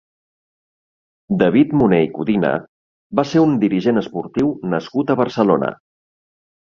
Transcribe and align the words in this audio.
David 1.41 1.75
Moner 1.81 1.99
i 2.05 2.07
Codina 2.15 2.53
va 3.19 3.25
ser 3.33 3.43
un 3.49 3.53
dirigent 3.65 4.03
esportiu 4.03 4.49
nascut 4.73 5.13
a 5.15 5.17
Barcelona. 5.21 5.71